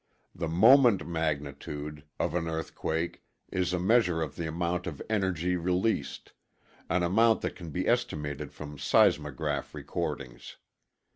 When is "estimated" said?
7.87-8.51